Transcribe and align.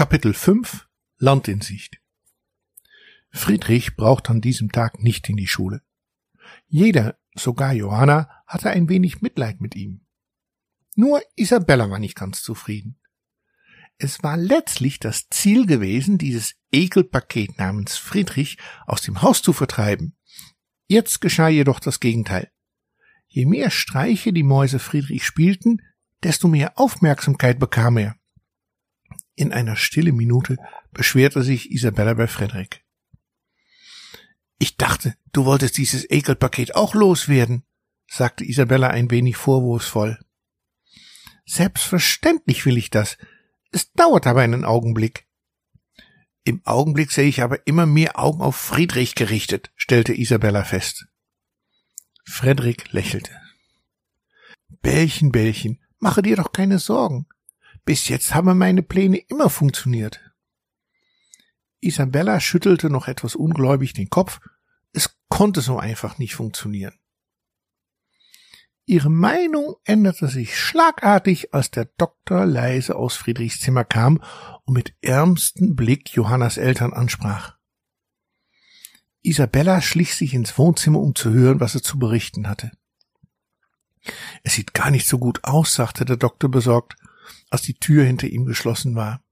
Kapitel 0.00 0.32
5 0.32 0.88
Land 1.18 1.46
in 1.46 1.60
Sicht 1.60 2.00
Friedrich 3.32 3.96
braucht 3.96 4.30
an 4.30 4.40
diesem 4.40 4.72
Tag 4.72 5.02
nicht 5.02 5.28
in 5.28 5.36
die 5.36 5.46
Schule. 5.46 5.82
Jeder, 6.68 7.18
sogar 7.34 7.74
Johanna, 7.74 8.30
hatte 8.46 8.70
ein 8.70 8.88
wenig 8.88 9.20
Mitleid 9.20 9.60
mit 9.60 9.76
ihm. 9.76 10.06
Nur 10.96 11.20
Isabella 11.36 11.90
war 11.90 11.98
nicht 11.98 12.16
ganz 12.16 12.42
zufrieden. 12.42 12.98
Es 13.98 14.22
war 14.22 14.38
letztlich 14.38 15.00
das 15.00 15.28
Ziel 15.28 15.66
gewesen, 15.66 16.16
dieses 16.16 16.54
Ekelpaket 16.72 17.58
namens 17.58 17.98
Friedrich 17.98 18.56
aus 18.86 19.02
dem 19.02 19.20
Haus 19.20 19.42
zu 19.42 19.52
vertreiben. 19.52 20.16
Jetzt 20.86 21.20
geschah 21.20 21.48
jedoch 21.48 21.78
das 21.78 22.00
Gegenteil. 22.00 22.50
Je 23.26 23.44
mehr 23.44 23.70
Streiche 23.70 24.32
die 24.32 24.44
Mäuse 24.44 24.78
Friedrich 24.78 25.26
spielten, 25.26 25.82
desto 26.22 26.48
mehr 26.48 26.78
Aufmerksamkeit 26.78 27.58
bekam 27.58 27.98
er. 27.98 28.16
In 29.40 29.54
einer 29.54 29.74
stille 29.74 30.12
Minute 30.12 30.58
beschwerte 30.92 31.42
sich 31.42 31.70
Isabella 31.70 32.12
bei 32.12 32.26
Frederik. 32.26 32.84
Ich 34.58 34.76
dachte, 34.76 35.16
du 35.32 35.46
wolltest 35.46 35.78
dieses 35.78 36.04
Ekelpaket 36.10 36.74
auch 36.74 36.94
loswerden, 36.94 37.64
sagte 38.06 38.44
Isabella 38.44 38.88
ein 38.88 39.10
wenig 39.10 39.38
vorwurfsvoll. 39.38 40.22
Selbstverständlich 41.46 42.66
will 42.66 42.76
ich 42.76 42.90
das. 42.90 43.16
Es 43.72 43.90
dauert 43.92 44.26
aber 44.26 44.42
einen 44.42 44.66
Augenblick. 44.66 45.26
Im 46.44 46.60
Augenblick 46.66 47.10
sehe 47.10 47.26
ich 47.26 47.40
aber 47.42 47.66
immer 47.66 47.86
mehr 47.86 48.18
Augen 48.18 48.42
auf 48.42 48.56
Friedrich 48.56 49.14
gerichtet, 49.14 49.72
stellte 49.74 50.12
Isabella 50.12 50.64
fest. 50.64 51.06
Frederik 52.26 52.92
lächelte. 52.92 53.32
Bällchen, 54.82 55.32
Bällchen, 55.32 55.80
mache 55.98 56.20
dir 56.20 56.36
doch 56.36 56.52
keine 56.52 56.78
Sorgen. 56.78 57.26
Bis 57.84 58.08
jetzt 58.08 58.34
haben 58.34 58.58
meine 58.58 58.82
Pläne 58.82 59.18
immer 59.18 59.50
funktioniert. 59.50 60.20
Isabella 61.80 62.40
schüttelte 62.40 62.90
noch 62.90 63.08
etwas 63.08 63.34
ungläubig 63.34 63.94
den 63.94 64.10
Kopf. 64.10 64.40
Es 64.92 65.18
konnte 65.28 65.60
so 65.60 65.78
einfach 65.78 66.18
nicht 66.18 66.34
funktionieren. 66.34 66.94
Ihre 68.84 69.08
Meinung 69.08 69.76
änderte 69.84 70.26
sich 70.26 70.58
schlagartig, 70.58 71.54
als 71.54 71.70
der 71.70 71.84
Doktor 71.84 72.44
leise 72.44 72.96
aus 72.96 73.14
Friedrichs 73.14 73.60
Zimmer 73.60 73.84
kam 73.84 74.20
und 74.64 74.74
mit 74.74 74.94
ärmstem 75.00 75.76
Blick 75.76 76.10
Johannas 76.10 76.56
Eltern 76.56 76.92
ansprach. 76.92 77.56
Isabella 79.22 79.80
schlich 79.80 80.16
sich 80.16 80.34
ins 80.34 80.58
Wohnzimmer, 80.58 80.98
um 80.98 81.14
zu 81.14 81.30
hören, 81.30 81.60
was 81.60 81.74
er 81.74 81.82
zu 81.82 81.98
berichten 81.98 82.48
hatte. 82.48 82.72
Es 84.42 84.54
sieht 84.54 84.74
gar 84.74 84.90
nicht 84.90 85.06
so 85.06 85.18
gut 85.18 85.44
aus, 85.44 85.74
sagte 85.74 86.04
der 86.04 86.16
Doktor 86.16 86.50
besorgt 86.50 86.96
als 87.50 87.62
die 87.62 87.74
Tür 87.74 88.04
hinter 88.04 88.28
ihm 88.28 88.46
geschlossen 88.46 88.94
war. 88.94 89.22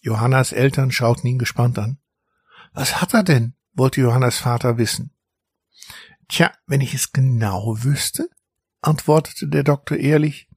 Johannas 0.00 0.52
Eltern 0.52 0.90
schauten 0.90 1.26
ihn 1.26 1.38
gespannt 1.38 1.78
an. 1.78 1.98
Was 2.72 3.00
hat 3.00 3.14
er 3.14 3.22
denn? 3.22 3.54
wollte 3.74 4.00
Johannas 4.00 4.38
Vater 4.38 4.76
wissen. 4.76 5.12
Tja, 6.28 6.52
wenn 6.66 6.80
ich 6.80 6.94
es 6.94 7.12
genau 7.12 7.76
wüsste, 7.82 8.28
antwortete 8.80 9.48
der 9.48 9.62
Doktor 9.62 9.96
ehrlich. 9.96 10.48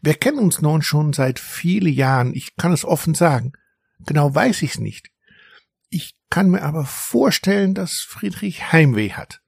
Wir 0.00 0.14
kennen 0.14 0.38
uns 0.38 0.62
nun 0.62 0.82
schon 0.82 1.12
seit 1.12 1.38
vielen 1.38 1.92
Jahren, 1.92 2.34
ich 2.34 2.56
kann 2.56 2.72
es 2.72 2.84
offen 2.84 3.14
sagen. 3.14 3.52
Genau 4.06 4.34
weiß 4.34 4.62
ich's 4.62 4.78
nicht. 4.78 5.10
Ich 5.88 6.16
kann 6.30 6.50
mir 6.50 6.62
aber 6.62 6.84
vorstellen, 6.84 7.74
dass 7.74 8.00
Friedrich 8.00 8.72
Heimweh 8.72 9.12
hat. 9.12 9.42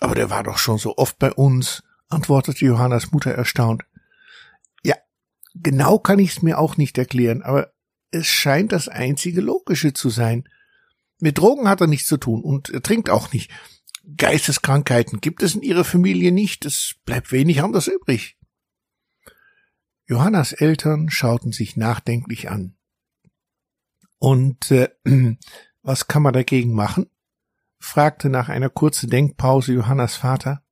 Aber 0.00 0.14
der 0.14 0.30
war 0.30 0.44
doch 0.44 0.58
schon 0.58 0.78
so 0.78 0.96
oft 0.96 1.18
bei 1.18 1.32
uns, 1.32 1.82
antwortete 2.08 2.64
Johannas 2.64 3.10
Mutter 3.10 3.32
erstaunt. 3.32 3.84
Genau 5.62 5.98
kann 5.98 6.18
ich 6.18 6.30
es 6.30 6.42
mir 6.42 6.58
auch 6.58 6.76
nicht 6.76 6.98
erklären, 6.98 7.42
aber 7.42 7.72
es 8.10 8.26
scheint 8.26 8.72
das 8.72 8.88
einzige 8.88 9.40
Logische 9.40 9.92
zu 9.92 10.10
sein. 10.10 10.48
Mit 11.20 11.38
Drogen 11.38 11.68
hat 11.68 11.80
er 11.80 11.86
nichts 11.86 12.06
zu 12.06 12.16
tun 12.16 12.42
und 12.42 12.70
er 12.70 12.82
trinkt 12.82 13.10
auch 13.10 13.32
nicht. 13.32 13.50
Geisteskrankheiten 14.16 15.20
gibt 15.20 15.42
es 15.42 15.54
in 15.54 15.62
ihrer 15.62 15.84
Familie 15.84 16.32
nicht, 16.32 16.64
es 16.64 16.94
bleibt 17.04 17.32
wenig 17.32 17.62
anders 17.62 17.88
übrig. 17.88 18.38
Johannas 20.06 20.52
Eltern 20.52 21.10
schauten 21.10 21.52
sich 21.52 21.76
nachdenklich 21.76 22.48
an. 22.48 22.78
Und 24.18 24.70
äh, 24.70 24.88
was 25.82 26.08
kann 26.08 26.22
man 26.22 26.32
dagegen 26.32 26.72
machen? 26.72 27.10
fragte 27.80 28.28
nach 28.28 28.48
einer 28.48 28.70
kurzen 28.70 29.10
Denkpause 29.10 29.72
Johannas 29.72 30.16
Vater. 30.16 30.64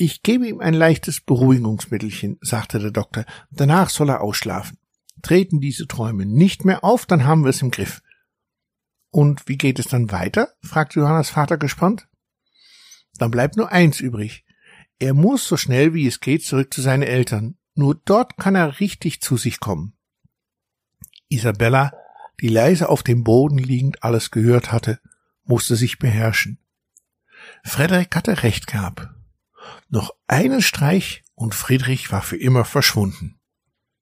Ich 0.00 0.22
gebe 0.22 0.46
ihm 0.46 0.60
ein 0.60 0.74
leichtes 0.74 1.20
Beruhigungsmittelchen, 1.20 2.38
sagte 2.40 2.78
der 2.78 2.92
Doktor. 2.92 3.24
Danach 3.50 3.90
soll 3.90 4.10
er 4.10 4.20
ausschlafen. 4.20 4.78
Treten 5.22 5.60
diese 5.60 5.88
Träume 5.88 6.24
nicht 6.24 6.64
mehr 6.64 6.84
auf, 6.84 7.04
dann 7.04 7.24
haben 7.24 7.42
wir 7.42 7.50
es 7.50 7.62
im 7.62 7.72
Griff. 7.72 8.00
Und 9.10 9.48
wie 9.48 9.58
geht 9.58 9.80
es 9.80 9.88
dann 9.88 10.12
weiter? 10.12 10.54
fragte 10.62 11.00
Johannas 11.00 11.30
Vater 11.30 11.58
gespannt. 11.58 12.06
Dann 13.18 13.32
bleibt 13.32 13.56
nur 13.56 13.72
eins 13.72 13.98
übrig. 13.98 14.44
Er 15.00 15.14
muss 15.14 15.48
so 15.48 15.56
schnell 15.56 15.94
wie 15.94 16.06
es 16.06 16.20
geht 16.20 16.44
zurück 16.44 16.72
zu 16.72 16.80
seinen 16.80 17.02
Eltern. 17.02 17.58
Nur 17.74 17.96
dort 17.96 18.36
kann 18.36 18.54
er 18.54 18.78
richtig 18.78 19.20
zu 19.20 19.36
sich 19.36 19.58
kommen. 19.58 19.94
Isabella, 21.28 21.92
die 22.40 22.48
leise 22.48 22.88
auf 22.88 23.02
dem 23.02 23.24
Boden 23.24 23.58
liegend 23.58 24.04
alles 24.04 24.30
gehört 24.30 24.70
hatte, 24.70 25.00
musste 25.42 25.74
sich 25.74 25.98
beherrschen. 25.98 26.60
Frederik 27.64 28.14
hatte 28.14 28.44
recht 28.44 28.68
gehabt. 28.68 29.08
Noch 29.88 30.10
einen 30.26 30.62
Streich 30.62 31.24
und 31.34 31.54
Friedrich 31.54 32.10
war 32.12 32.22
für 32.22 32.36
immer 32.36 32.64
verschwunden. 32.64 33.37